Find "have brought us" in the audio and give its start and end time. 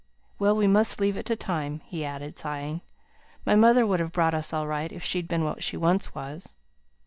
3.99-4.51